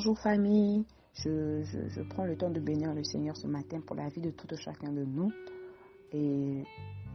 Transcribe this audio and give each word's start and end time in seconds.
Bonjour 0.00 0.18
famille, 0.18 0.86
je, 1.12 2.02
prends 2.08 2.24
le 2.24 2.34
temps 2.34 2.48
de 2.48 2.58
bénir 2.58 2.94
le 2.94 3.04
Seigneur 3.04 3.36
ce 3.36 3.46
matin 3.46 3.82
pour 3.86 3.96
la 3.96 4.08
vie 4.08 4.22
de 4.22 4.30
tout 4.30 4.46
chacun 4.56 4.90
de 4.90 5.04
nous. 5.04 5.30
Et 6.10 6.64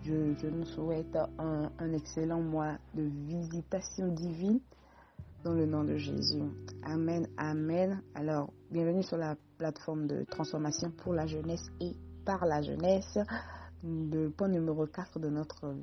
je, 0.03 0.47
nous 0.47 0.65
souhaite 0.65 1.17
un, 1.39 1.71
un, 1.79 1.93
excellent 1.93 2.41
mois 2.41 2.77
de 2.93 3.09
visitation 3.25 4.09
divine 4.09 4.59
dans 5.43 5.53
le 5.53 5.65
nom 5.65 5.83
de 5.83 5.97
Jésus. 5.97 6.43
Amen, 6.83 7.27
amen. 7.37 8.03
Alors, 8.13 8.53
bienvenue 8.69 9.01
sur 9.01 9.17
la 9.17 9.35
plateforme 9.57 10.05
de 10.05 10.23
transformation 10.29 10.91
pour 10.91 11.15
la 11.15 11.25
jeunesse 11.25 11.65
et 11.81 11.95
par 12.23 12.45
la 12.45 12.61
jeunesse. 12.61 13.17
Le 13.87 14.29
point 14.29 14.47
numéro 14.47 14.87
4 14.87 15.19
de 15.19 15.29
notre 15.29 15.75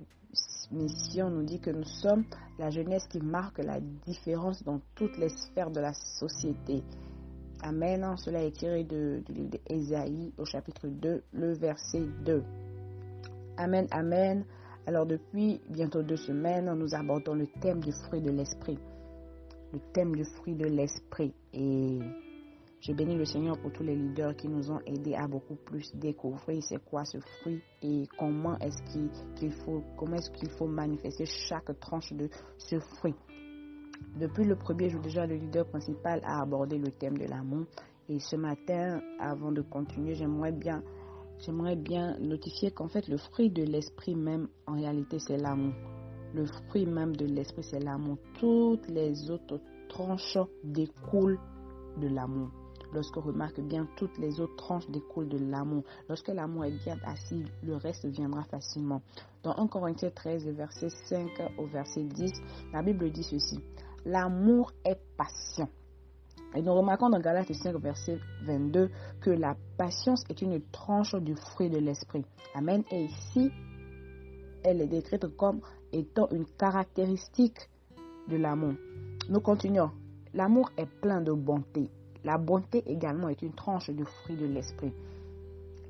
mission 0.73 1.31
nous 1.31 1.45
dit 1.45 1.61
que 1.61 1.71
nous 1.71 1.85
sommes 1.85 2.25
la 2.59 2.69
jeunesse 2.69 3.07
qui 3.07 3.21
marque 3.21 3.59
la 3.59 3.79
différence 3.79 4.65
dans 4.65 4.81
toutes 4.97 5.17
les 5.19 5.29
sphères 5.29 5.71
de 5.71 5.79
la 5.79 5.93
société. 5.93 6.83
Amen. 7.63 8.05
Cela 8.17 8.43
est 8.43 8.51
tiré 8.57 8.83
du 8.83 9.23
livre 9.29 9.51
d'Ésaïe 9.69 10.33
au 10.37 10.45
chapitre 10.45 10.89
2, 10.89 11.23
le 11.33 11.53
verset 11.53 12.03
2. 12.25 12.43
Amen, 13.57 13.87
amen. 13.93 14.45
Alors 14.89 15.07
depuis 15.07 15.61
bientôt 15.69 16.03
deux 16.03 16.17
semaines, 16.17 16.75
nous 16.75 16.97
abordons 16.97 17.35
le 17.35 17.47
thème 17.61 17.79
du 17.79 17.93
fruit 17.93 18.21
de 18.21 18.33
l'esprit. 18.33 18.79
Le 19.73 19.79
thème 19.93 20.17
du 20.17 20.25
fruit 20.25 20.57
de 20.57 20.67
l'esprit. 20.67 21.33
Et 21.53 22.01
je 22.83 22.93
bénis 22.93 23.15
le 23.15 23.25
Seigneur 23.25 23.57
pour 23.59 23.73
tous 23.73 23.85
les 23.85 23.95
leaders 23.95 24.35
qui 24.35 24.49
nous 24.49 24.73
ont 24.73 24.81
aidés 24.87 25.15
à 25.15 25.29
beaucoup 25.29 25.55
plus 25.55 25.95
découvrir 25.95 26.61
c'est 26.65 26.85
quoi 26.85 27.05
ce 27.05 27.19
fruit 27.21 27.63
et 27.81 28.09
comment 28.19 28.59
est-ce 28.59 28.83
qu'il 29.39 29.53
faut, 29.53 29.85
comment 29.97 30.17
est-ce 30.17 30.33
qu'il 30.33 30.51
faut 30.51 30.67
manifester 30.67 31.25
chaque 31.25 31.79
tranche 31.79 32.13
de 32.13 32.29
ce 32.59 32.81
fruit. 32.81 33.15
Depuis 34.19 34.43
le 34.45 34.57
premier 34.57 34.91
jour 34.91 35.01
déjà, 35.01 35.27
le 35.27 35.37
leader 35.37 35.65
principal 35.65 36.21
a 36.25 36.43
abordé 36.43 36.77
le 36.77 36.91
thème 36.91 37.17
de 37.17 37.25
l'amour. 37.27 37.67
Et 38.09 38.19
ce 38.19 38.35
matin, 38.35 39.01
avant 39.21 39.53
de 39.53 39.63
continuer, 39.63 40.17
j'aimerais 40.17 40.51
bien, 40.51 40.83
j'aimerais 41.39 41.77
bien 41.77 42.19
notifier 42.19 42.73
qu'en 42.73 42.89
fait, 42.89 43.07
le 43.07 43.17
fruit 43.17 43.51
de 43.51 43.63
l'esprit 43.63 44.17
même, 44.17 44.49
en 44.67 44.73
réalité, 44.75 45.21
c'est 45.21 45.39
l'amour. 45.39 45.73
Le 46.35 46.47
fruit 46.47 46.87
même 46.87 47.15
de 47.15 47.27
l'esprit, 47.27 47.63
c'est 47.63 47.79
l'amour. 47.79 48.19
Toutes 48.41 48.89
les 48.89 49.31
autres 49.31 49.61
tranches 49.89 50.39
découlent 50.65 51.39
de 52.01 52.09
l'amour. 52.09 52.51
Lorsqu'on 52.93 53.23
remarque 53.23 53.61
bien, 53.61 53.89
toutes 53.97 54.19
les 54.19 54.41
autres 54.41 54.57
tranches 54.57 54.89
découlent 54.91 55.29
de 55.29 55.39
l'amour. 55.39 55.83
Lorsque 56.09 56.29
l'amour 56.29 56.67
est 56.67 56.85
bien 56.85 56.99
assis, 57.05 57.45
le 57.63 57.77
reste 57.77 58.07
viendra 58.07 58.45
facilement. 58.45 59.01
Dans 59.43 59.57
1 59.57 59.67
Corinthiens 59.69 60.11
13, 60.15 60.47
verset 60.49 60.91
5 60.91 61.29
au 61.59 61.67
verset 61.67 62.05
10, 62.05 62.31
la 62.73 62.83
Bible 62.83 63.11
dit 63.11 63.23
ceci. 63.23 63.59
L'amour 64.05 64.73
est 64.85 65.01
patient. 65.17 65.69
Et 66.55 66.61
nous 66.61 66.75
remarquons 66.75 67.09
dans 67.09 67.21
Galates 67.21 67.53
5, 67.53 67.77
verset 67.77 68.19
22, 68.45 68.91
que 69.23 69.31
la 69.31 69.57
patience 69.79 70.25
est 70.29 70.43
une 70.43 70.61
tranche 70.71 71.15
du 71.15 71.35
fruit 71.35 71.71
de 71.71 71.79
l'esprit. 71.79 72.27
Amen. 72.55 72.83
Et 72.91 73.05
ici, 73.05 73.51
elle 74.65 74.83
est 74.83 74.87
décrite 74.87 75.27
comme 75.37 75.61
étant 75.93 76.29
une 76.31 76.45
caractéristique 76.45 77.71
de 78.29 78.37
l'amour. 78.37 78.75
Nous 79.31 79.41
continuons. 79.41 79.91
L'amour 80.35 80.71
est 80.77 80.87
plein 80.87 81.23
de 81.23 81.33
bonté. 81.33 81.91
La 82.25 82.39
bonté 82.39 82.83
également 82.87 83.29
est 83.29 83.43
une 83.43 83.55
tranche 83.55 83.91
du 83.91 84.05
fruit 84.05 84.37
de 84.37 84.47
l'esprit. 84.47 84.93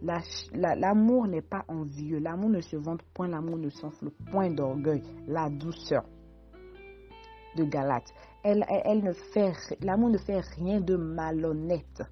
L'amour 0.03 1.29
n'est 1.29 1.43
pas 1.43 1.65
envieux. 1.69 2.19
L'amour 2.19 2.51
ne 2.51 2.61
se 2.61 2.77
vante 2.77 3.03
point. 3.15 3.29
L'amour 3.29 3.59
ne 3.59 3.71
s'enfle 3.71 4.11
point 4.31 4.51
d'orgueil. 4.51 5.03
La 5.29 5.49
douceur 5.49 6.05
de 7.57 7.65
Galate. 7.65 8.13
L'amour 8.45 10.11
ne 10.11 10.19
fait 10.19 10.41
rien 10.57 10.81
de 10.81 10.97
malhonnête. 10.97 12.03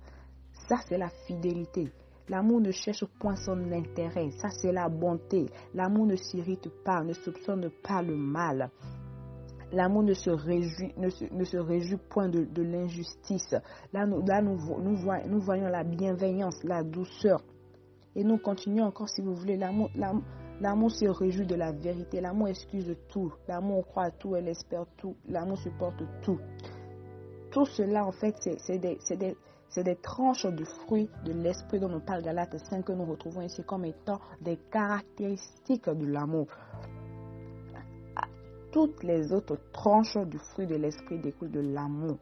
Ça, 0.69 0.77
c'est 0.87 0.99
la 0.99 1.09
fidélité. 1.27 1.91
L'amour 2.29 2.61
ne 2.61 2.71
cherche 2.71 3.05
point 3.19 3.35
son 3.35 3.73
intérêt. 3.73 4.31
Ça, 4.33 4.49
c'est 4.51 4.73
la 4.73 4.89
bonté. 4.89 5.47
L'amour 5.75 6.07
ne 6.07 6.15
s'irrite 6.15 6.69
pas, 6.85 7.03
ne 7.03 7.13
soupçonne 7.13 7.71
pas 7.83 8.03
le 8.03 8.15
mal. 8.15 8.71
L'amour 9.73 10.03
ne 10.03 10.15
se 10.15 10.31
réjouit, 10.31 10.93
ne 10.97 11.09
se, 11.11 11.25
ne 11.33 11.45
se 11.45 11.57
réjouit 11.57 11.99
point 12.09 12.29
de, 12.29 12.45
de 12.45 12.63
l'injustice. 12.63 13.55
Là, 13.93 14.07
nous, 14.07 14.25
là 14.27 14.43
nous, 14.43 14.59
nous, 14.83 14.97
voyons, 14.97 15.29
nous 15.29 15.41
voyons 15.41 15.69
la 15.69 15.85
bienveillance, 15.85 16.63
la 16.65 16.83
douceur. 16.83 17.41
Et 18.17 18.25
nous 18.25 18.39
continuons 18.39 18.87
encore, 18.87 19.09
si 19.09 19.23
vous 19.23 19.35
voulez, 19.35 19.57
l'amour, 19.57 19.91
se 20.91 21.07
réjouit 21.07 21.47
de 21.47 21.55
la 21.55 21.71
vérité. 21.71 22.21
L'amour 22.21 22.49
excuse 22.49 22.97
tout. 23.09 23.33
L'amour 23.47 23.87
croit 23.87 24.05
à 24.05 24.11
tout, 24.11 24.35
elle 24.35 24.49
espère 24.49 24.87
tout. 24.97 25.15
L'amour 25.29 25.59
supporte 25.59 26.03
tout. 26.23 26.39
Tout 27.53 27.67
cela, 27.67 28.05
en 28.05 28.13
fait, 28.13 28.35
c'est 28.41 28.79
des, 28.79 28.99
des, 29.17 29.37
des, 29.85 29.97
tranches 29.97 30.47
de 30.47 30.65
fruits 30.65 31.09
de 31.25 31.33
l'esprit 31.33 31.79
dont 31.79 31.89
nous 31.89 32.01
parle 32.01 32.23
Galate 32.23 32.59
5 32.59 32.85
que 32.85 32.93
nous 32.93 33.05
retrouvons 33.05 33.43
ici 33.43 33.63
comme 33.63 33.85
étant 33.85 34.21
des 34.41 34.57
caractéristiques 34.57 35.89
de 35.89 36.07
l'amour. 36.07 36.47
Toutes 38.73 39.03
les 39.03 39.33
autres 39.33 39.59
tranches 39.73 40.17
du 40.17 40.39
fruit 40.39 40.69
de 40.69 40.77
l'esprit 40.77 41.19
découlent 41.19 41.51
de 41.51 41.59
l'amour. 41.59 42.19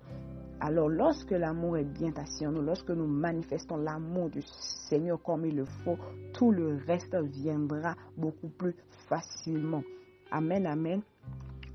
Alors 0.60 0.88
lorsque 0.88 1.32
l'amour 1.32 1.76
est 1.76 1.84
bien 1.84 2.10
assis 2.16 2.46
en 2.46 2.52
nous, 2.52 2.62
lorsque 2.62 2.88
nous 2.90 3.06
manifestons 3.06 3.76
l'amour 3.76 4.30
du 4.30 4.40
Seigneur 4.88 5.22
comme 5.22 5.44
il 5.44 5.56
le 5.56 5.66
faut, 5.66 5.98
tout 6.32 6.50
le 6.50 6.80
reste 6.86 7.14
viendra 7.16 7.94
beaucoup 8.16 8.48
plus 8.48 8.74
facilement. 9.08 9.82
Amen, 10.30 10.66
amen. 10.66 11.02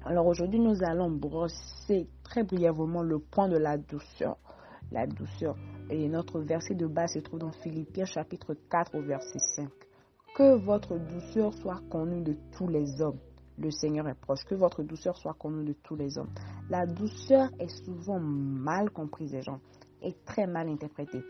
Alors 0.06 0.26
aujourd'hui, 0.26 0.60
nous 0.60 0.84
allons 0.84 1.12
brosser 1.12 2.08
très 2.24 2.42
brièvement 2.44 3.04
le 3.04 3.20
point 3.20 3.48
de 3.48 3.58
la 3.58 3.78
douceur. 3.78 4.38
La 4.92 5.06
douceur. 5.06 5.56
Et 5.92 6.10
notre 6.10 6.40
verset 6.40 6.74
de 6.74 6.88
base 6.88 7.14
se 7.14 7.20
trouve 7.20 7.40
dans 7.40 7.52
Philippiens 7.52 8.06
chapitre 8.06 8.56
4 8.72 8.96
au 8.96 9.02
verset 9.04 9.40
5. 9.56 9.70
Que 10.36 10.58
votre 10.58 10.98
douceur 10.98 11.54
soit 11.54 11.82
connue 11.92 12.22
de 12.22 12.36
tous 12.58 12.68
les 12.68 13.02
hommes 13.02 13.20
le 13.58 13.72
Seigneur 13.72 14.08
est 14.08 14.20
proche. 14.20 14.44
Que 14.46 14.56
votre 14.56 14.84
douceur 14.84 15.18
soit 15.18 15.34
connue 15.34 15.66
de 15.66 15.74
tous 15.84 15.96
les 15.96 16.18
hommes. 16.18 16.34
La 16.70 16.86
douceur 16.86 17.50
est 17.60 17.70
souvent 17.86 18.20
mal 18.20 18.90
comprise 18.92 19.32
des 19.32 19.42
gens 19.42 19.60
et 20.02 20.16
très 20.26 20.48
mal 20.48 20.70
interprétée. 20.70 21.24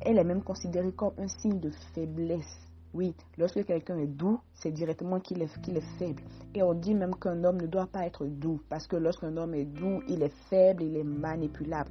Elle 0.00 0.18
est 0.18 0.24
même 0.24 0.42
considérée 0.42 0.92
comme 0.92 1.12
un 1.18 1.28
signe 1.28 1.60
de 1.60 1.70
faiblesse. 1.94 2.68
Oui, 2.94 3.14
lorsque 3.36 3.64
quelqu'un 3.66 3.98
est 3.98 4.06
doux, 4.06 4.40
c'est 4.54 4.72
directement 4.72 5.20
qu'il 5.20 5.42
est, 5.42 5.60
qu'il 5.60 5.76
est 5.76 5.98
faible. 5.98 6.22
Et 6.54 6.62
on 6.62 6.72
dit 6.72 6.94
même 6.94 7.14
qu'un 7.16 7.44
homme 7.44 7.60
ne 7.60 7.66
doit 7.66 7.86
pas 7.86 8.06
être 8.06 8.26
doux, 8.26 8.60
parce 8.70 8.86
que 8.86 8.96
lorsqu'un 8.96 9.36
homme 9.36 9.54
est 9.54 9.66
doux, 9.66 10.02
il 10.08 10.22
est 10.22 10.34
faible, 10.48 10.84
il 10.84 10.96
est 10.96 11.04
manipulable. 11.04 11.90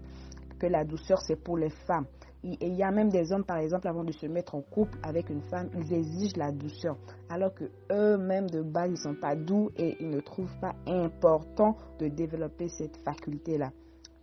Que 0.60 0.66
la 0.66 0.84
douceur, 0.86 1.20
c'est 1.22 1.36
pour 1.36 1.58
les 1.58 1.70
femmes. 1.70 2.08
Il 2.44 2.76
y 2.76 2.84
a 2.84 2.92
même 2.92 3.10
des 3.10 3.32
hommes, 3.32 3.44
par 3.44 3.58
exemple, 3.58 3.88
avant 3.88 4.04
de 4.04 4.12
se 4.12 4.26
mettre 4.28 4.56
en 4.56 4.62
couple 4.62 4.98
avec 5.04 5.30
une 5.30 5.42
femme, 5.42 5.70
ils 5.76 5.94
exigent 5.94 6.38
la 6.38 6.52
douceur. 6.52 6.98
Alors 7.30 7.54
que 7.54 7.66
eux-mêmes, 7.92 8.50
de 8.50 8.62
base, 8.62 8.90
ils 8.90 8.92
ne 8.92 8.98
sont 8.98 9.16
pas 9.16 9.36
doux 9.36 9.72
et 9.76 9.98
ils 10.00 10.10
ne 10.10 10.20
trouvent 10.20 10.60
pas 10.62 10.76
important 10.86 11.76
de 12.00 12.08
développer 12.08 12.70
cette 12.70 12.98
faculté-là. 12.98 13.72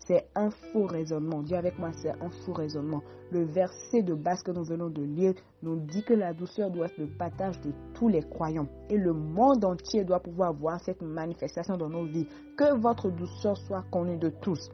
C'est 0.06 0.28
un 0.34 0.50
faux 0.50 0.86
raisonnement. 0.86 1.42
Dis 1.42 1.54
avec 1.54 1.78
moi, 1.78 1.90
c'est 1.94 2.10
un 2.10 2.30
faux 2.44 2.52
raisonnement. 2.52 3.02
Le 3.30 3.44
verset 3.44 4.02
de 4.02 4.14
base 4.14 4.42
que 4.42 4.50
nous 4.50 4.64
venons 4.64 4.90
de 4.90 5.02
lire 5.02 5.32
nous 5.62 5.76
dit 5.76 6.04
que 6.04 6.12
la 6.12 6.34
douceur 6.34 6.70
doit 6.70 6.86
être 6.86 6.98
le 6.98 7.06
partage 7.06 7.58
de 7.62 7.72
tous 7.94 8.08
les 8.08 8.22
croyants. 8.22 8.68
Et 8.90 8.98
le 8.98 9.14
monde 9.14 9.64
entier 9.64 10.04
doit 10.04 10.20
pouvoir 10.20 10.52
voir 10.52 10.78
cette 10.80 11.00
manifestation 11.00 11.78
dans 11.78 11.88
nos 11.88 12.04
vies. 12.04 12.28
Que 12.56 12.74
votre 12.78 13.10
douceur 13.10 13.56
soit 13.56 13.84
connue 13.90 14.18
de 14.18 14.28
tous. 14.28 14.70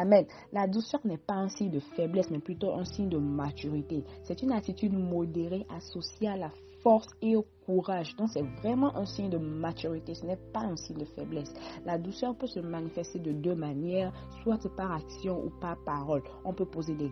Amen. 0.00 0.26
La 0.52 0.68
douceur 0.68 1.00
n'est 1.04 1.18
pas 1.18 1.34
un 1.34 1.48
signe 1.48 1.72
de 1.72 1.80
faiblesse, 1.80 2.30
mais 2.30 2.38
plutôt 2.38 2.72
un 2.72 2.84
signe 2.84 3.08
de 3.08 3.18
maturité. 3.18 4.04
C'est 4.22 4.42
une 4.42 4.52
attitude 4.52 4.92
modérée 4.92 5.66
associée 5.76 6.28
à 6.28 6.36
la 6.36 6.50
force 6.84 7.08
et 7.20 7.34
au 7.34 7.44
courage. 7.66 8.14
Donc 8.14 8.28
c'est 8.32 8.44
vraiment 8.62 8.96
un 8.96 9.06
signe 9.06 9.28
de 9.28 9.38
maturité, 9.38 10.14
ce 10.14 10.24
n'est 10.24 10.38
pas 10.52 10.60
un 10.60 10.76
signe 10.76 10.98
de 10.98 11.04
faiblesse. 11.04 11.52
La 11.84 11.98
douceur 11.98 12.36
peut 12.36 12.46
se 12.46 12.60
manifester 12.60 13.18
de 13.18 13.32
deux 13.32 13.56
manières, 13.56 14.12
soit 14.44 14.58
par 14.76 14.92
action 14.92 15.44
ou 15.44 15.50
par 15.60 15.76
parole. 15.84 16.22
On 16.44 16.54
peut 16.54 16.64
poser 16.64 16.94
des, 16.94 17.10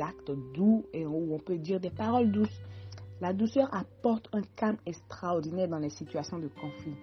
actes 0.00 0.32
doux 0.54 0.86
et 0.94 1.04
ou 1.04 1.34
on 1.34 1.38
peut 1.38 1.58
dire 1.58 1.80
des 1.80 1.90
paroles 1.90 2.32
douces. 2.32 2.62
La 3.22 3.32
douceur 3.32 3.72
apporte 3.72 4.28
un 4.32 4.42
calme 4.56 4.78
extraordinaire 4.84 5.68
dans 5.68 5.78
les 5.78 5.90
situations 5.90 6.40
de 6.40 6.48
conflit. 6.48 6.96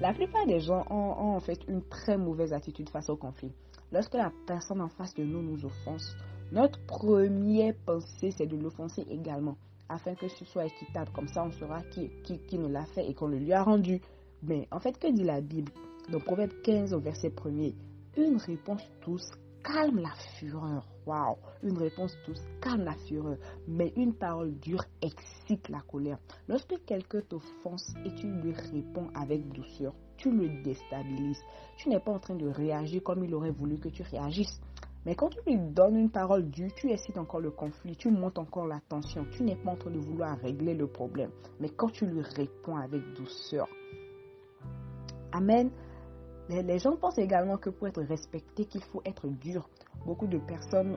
La 0.00 0.12
plupart 0.12 0.44
des 0.44 0.58
gens 0.58 0.84
ont 0.90 1.36
en 1.36 1.38
fait 1.38 1.60
une 1.68 1.84
très 1.84 2.18
mauvaise 2.18 2.52
attitude 2.52 2.88
face 2.88 3.08
au 3.08 3.16
conflit. 3.16 3.52
Lorsque 3.92 4.14
la 4.14 4.32
personne 4.48 4.80
en 4.80 4.88
face 4.88 5.14
de 5.14 5.22
nous 5.22 5.40
nous 5.40 5.64
offense, 5.64 6.16
notre 6.50 6.84
première 6.86 7.76
pensée, 7.86 8.32
c'est 8.32 8.48
de 8.48 8.56
l'offenser 8.56 9.06
également, 9.08 9.56
afin 9.88 10.16
que 10.16 10.26
ce 10.26 10.44
soit 10.44 10.66
équitable. 10.66 11.12
Comme 11.14 11.28
ça, 11.28 11.44
on 11.44 11.52
saura 11.52 11.82
qui, 11.82 12.10
qui, 12.24 12.40
qui 12.40 12.58
nous 12.58 12.68
l'a 12.68 12.86
fait 12.86 13.08
et 13.08 13.14
qu'on 13.14 13.28
le 13.28 13.38
lui 13.38 13.52
a 13.52 13.62
rendu. 13.62 14.00
Mais 14.42 14.66
en 14.72 14.80
fait, 14.80 14.98
que 14.98 15.06
dit 15.12 15.22
la 15.22 15.40
Bible? 15.40 15.70
Dans 16.10 16.18
Proverbe 16.18 16.50
15 16.64 16.92
au 16.94 16.98
verset 16.98 17.28
1er, 17.28 17.76
une 18.16 18.38
réponse 18.38 18.82
tous 19.02 19.22
calme 19.62 20.00
la 20.00 20.12
fureur. 20.38 20.86
Waouh 21.06 21.36
Une 21.62 21.78
réponse 21.78 22.16
tous 22.24 22.40
calme 22.60 22.84
la 22.84 22.94
fureur. 22.94 23.36
Mais 23.68 23.92
une 23.96 24.14
parole 24.14 24.54
dure 24.58 24.84
excite 25.02 25.68
la 25.68 25.80
colère. 25.80 26.18
Lorsque 26.48 26.84
quelqu'un 26.84 27.20
t'offense 27.22 27.94
et 28.04 28.14
tu 28.14 28.26
lui 28.26 28.52
réponds 28.52 29.08
avec 29.14 29.48
douceur, 29.52 29.94
tu 30.16 30.30
le 30.30 30.48
déstabilises. 30.62 31.42
Tu 31.76 31.88
n'es 31.88 32.00
pas 32.00 32.12
en 32.12 32.18
train 32.18 32.36
de 32.36 32.48
réagir 32.48 33.02
comme 33.02 33.24
il 33.24 33.34
aurait 33.34 33.50
voulu 33.50 33.78
que 33.78 33.88
tu 33.88 34.02
réagisses. 34.02 34.60
Mais 35.06 35.14
quand 35.14 35.30
tu 35.30 35.38
lui 35.46 35.56
donnes 35.56 35.96
une 35.96 36.10
parole 36.10 36.50
dure, 36.50 36.72
tu 36.74 36.90
excites 36.90 37.16
encore 37.16 37.40
le 37.40 37.50
conflit, 37.50 37.96
tu 37.96 38.10
montes 38.10 38.38
encore 38.38 38.66
la 38.66 38.80
tension, 38.88 39.24
tu 39.30 39.42
n'es 39.42 39.56
pas 39.56 39.70
en 39.70 39.76
train 39.76 39.90
de 39.90 39.98
vouloir 39.98 40.38
régler 40.38 40.74
le 40.74 40.86
problème. 40.86 41.30
Mais 41.58 41.70
quand 41.70 41.88
tu 41.88 42.04
lui 42.06 42.20
réponds 42.20 42.76
avec 42.76 43.00
douceur, 43.14 43.66
Amen. 45.32 45.70
Les 46.50 46.80
gens 46.80 46.96
pensent 46.96 47.18
également 47.18 47.58
que 47.58 47.70
pour 47.70 47.86
être 47.86 48.02
respecté, 48.02 48.64
qu'il 48.64 48.82
faut 48.82 49.02
être 49.04 49.28
dur. 49.28 49.68
Beaucoup 50.06 50.26
de 50.26 50.38
personnes 50.38 50.96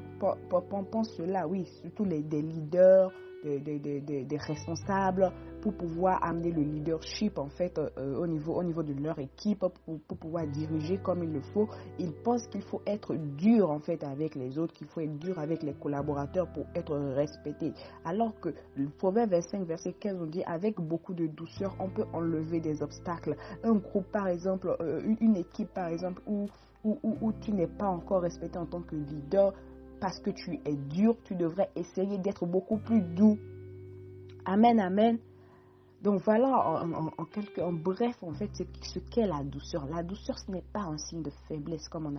pensent 0.91 1.13
cela, 1.17 1.47
oui, 1.47 1.65
surtout 1.81 2.05
les, 2.05 2.21
des 2.21 2.41
leaders, 2.41 3.11
des, 3.43 4.37
responsables 4.37 5.31
pour 5.61 5.73
pouvoir 5.73 6.23
amener 6.23 6.51
le 6.51 6.61
leadership 6.61 7.37
en 7.37 7.47
fait 7.47 7.77
euh, 7.79 8.17
au, 8.17 8.27
niveau, 8.27 8.53
au 8.53 8.63
niveau 8.63 8.83
de 8.83 8.93
leur 9.01 9.17
équipe 9.19 9.65
pour, 9.85 10.17
pouvoir 10.17 10.47
diriger 10.47 10.97
comme 10.97 11.23
il 11.23 11.31
le 11.31 11.41
faut. 11.41 11.67
Ils 11.99 12.11
pensent 12.13 12.47
qu'il 12.47 12.61
faut 12.61 12.81
être 12.85 13.15
dur 13.15 13.69
en 13.71 13.79
fait 13.79 14.03
avec 14.03 14.35
les 14.35 14.57
autres, 14.57 14.73
qu'il 14.73 14.87
faut 14.87 15.01
être 15.01 15.17
dur 15.19 15.39
avec 15.39 15.63
les 15.63 15.73
collaborateurs 15.73 16.51
pour 16.51 16.65
être 16.75 16.95
respecté. 16.95 17.73
Alors 18.05 18.39
que 18.39 18.49
le 18.75 18.89
proverbe 18.89 19.31
25 19.31 19.63
verset 19.65 19.93
15 19.93 20.17
on 20.21 20.25
dit 20.25 20.43
avec 20.43 20.79
beaucoup 20.79 21.13
de 21.13 21.27
douceur 21.27 21.75
on 21.79 21.89
peut 21.89 22.05
enlever 22.13 22.59
des 22.59 22.81
obstacles. 22.81 23.35
Un 23.63 23.75
groupe 23.75 24.11
par 24.11 24.27
exemple, 24.27 24.75
euh, 24.81 25.01
une 25.21 25.35
équipe 25.37 25.73
par 25.73 25.87
exemple 25.87 26.21
où, 26.27 26.47
où 26.83 27.31
tu 27.41 27.51
n'es 27.53 27.67
pas 27.67 27.87
encore 27.87 28.21
respecté 28.21 28.57
en 28.57 28.65
tant 28.65 28.81
que 28.81 28.95
leader, 28.95 29.53
parce 29.99 30.19
que 30.19 30.31
tu 30.31 30.59
es 30.65 30.75
dur, 30.75 31.15
tu 31.23 31.35
devrais 31.35 31.69
essayer 31.75 32.17
d'être 32.17 32.45
beaucoup 32.45 32.77
plus 32.77 33.01
doux. 33.01 33.37
Amen, 34.45 34.79
amen. 34.79 35.17
Donc 36.01 36.21
voilà, 36.25 36.83
en, 37.61 37.71
bref, 37.71 38.21
en 38.21 38.33
fait, 38.33 38.49
ce, 38.53 38.99
qu'est 38.99 39.25
la 39.25 39.41
douceur. 39.45 39.87
La 39.87 40.03
douceur, 40.03 40.37
ce 40.37 40.51
n'est 40.51 40.65
pas 40.73 40.81
un 40.81 40.97
signe 40.97 41.23
de 41.23 41.31
faiblesse 41.47 41.87
comme 41.87 42.17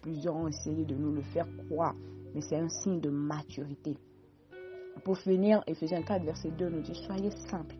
plusieurs 0.00 0.34
ont 0.34 0.48
essayé 0.48 0.84
de 0.84 0.96
nous 0.96 1.12
le 1.12 1.22
faire 1.22 1.46
croire, 1.68 1.94
mais 2.34 2.40
c'est 2.40 2.56
un 2.56 2.68
signe 2.68 2.98
de 2.98 3.10
maturité. 3.10 3.96
Pour 5.04 5.16
finir, 5.18 5.62
Ephésiens 5.68 6.02
4, 6.02 6.24
verset 6.24 6.50
2 6.50 6.68
nous 6.68 6.82
dit, 6.82 7.00
soyez 7.06 7.30
simples, 7.48 7.76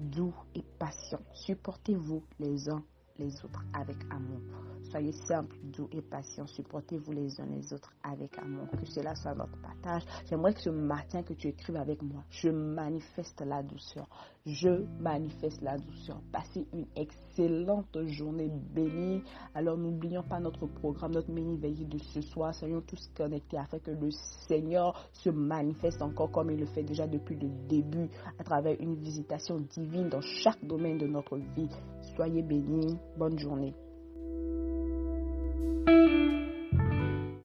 doux 0.00 0.34
et 0.54 0.64
patients. 0.78 1.20
Supportez-vous 1.34 2.22
les 2.40 2.70
uns 2.70 2.82
les 3.18 3.44
autres 3.44 3.64
avec 3.74 3.96
amour. 4.10 4.40
Soyez 4.90 5.12
simples, 5.12 5.54
doux 5.64 5.88
et 5.92 6.00
patients. 6.00 6.46
Supportez-vous 6.46 7.12
les 7.12 7.40
uns 7.40 7.46
les 7.46 7.72
autres 7.74 7.92
avec 8.02 8.38
amour. 8.38 8.68
Que 8.70 8.86
cela 8.86 9.14
soit 9.14 9.34
notre 9.34 9.60
partage. 9.60 10.02
J'aimerais 10.26 10.54
que 10.54 10.60
ce 10.60 10.70
matin 10.70 11.22
que 11.22 11.34
tu 11.34 11.48
écrives 11.48 11.76
avec 11.76 12.00
moi, 12.02 12.24
je 12.30 12.48
manifeste 12.48 13.42
la 13.42 13.62
douceur. 13.62 14.08
Je 14.46 14.86
manifeste 14.98 15.60
la 15.60 15.76
douceur. 15.76 16.22
Passez 16.32 16.66
une 16.72 16.86
excellente 16.96 17.98
journée 18.06 18.48
bénie. 18.48 19.22
Alors 19.54 19.76
n'oublions 19.76 20.22
pas 20.22 20.40
notre 20.40 20.66
programme, 20.66 21.12
notre 21.12 21.30
mini-veillée 21.30 21.84
de 21.84 21.98
ce 21.98 22.22
soir. 22.22 22.54
Soyons 22.54 22.80
tous 22.80 23.10
connectés 23.14 23.58
afin 23.58 23.78
que 23.80 23.90
le 23.90 24.10
Seigneur 24.48 24.98
se 25.12 25.28
manifeste 25.28 26.00
encore 26.00 26.30
comme 26.30 26.50
il 26.50 26.60
le 26.60 26.66
fait 26.66 26.82
déjà 26.82 27.06
depuis 27.06 27.36
le 27.36 27.48
début 27.68 28.08
à 28.38 28.44
travers 28.44 28.74
une 28.80 28.94
visitation 28.94 29.58
divine 29.60 30.08
dans 30.08 30.22
chaque 30.22 30.64
domaine 30.64 30.96
de 30.96 31.06
notre 31.06 31.36
vie. 31.36 31.68
Soyez 32.16 32.42
bénis. 32.42 32.96
Bonne 33.18 33.38
journée. 33.38 33.74
Música 35.58 36.07